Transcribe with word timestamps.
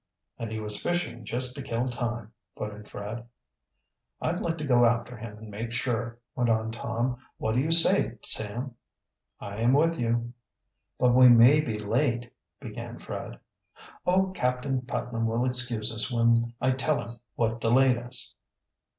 "And 0.39 0.51
he 0.51 0.59
was 0.59 0.81
fishing 0.81 1.25
just 1.25 1.53
to 1.53 1.61
kill 1.61 1.87
time," 1.87 2.33
put 2.55 2.73
in 2.73 2.85
Fred. 2.85 3.27
"I'd 4.19 4.39
like 4.41 4.57
to 4.57 4.65
go 4.65 4.83
after 4.83 5.15
him 5.15 5.37
and 5.37 5.51
make 5.51 5.73
sure," 5.73 6.17
went 6.35 6.49
on 6.49 6.71
Tom. 6.71 7.19
"What 7.37 7.51
do 7.53 7.59
you 7.61 7.71
say, 7.71 8.17
Sam?" 8.23 8.73
"I 9.39 9.57
am 9.57 9.73
with 9.73 9.99
you." 9.99 10.33
"But 10.97 11.13
we 11.13 11.29
may 11.29 11.61
be 11.63 11.77
late" 11.77 12.33
began 12.59 12.97
Fred. 12.97 13.39
"Oh, 14.03 14.31
Captain 14.33 14.81
Putnam 14.81 15.27
will 15.27 15.45
excuse 15.45 15.93
us 15.93 16.11
when 16.11 16.55
I 16.59 16.71
tell 16.71 16.99
him 16.99 17.19
what 17.35 17.61
delayed 17.61 17.97
us." 17.99 18.33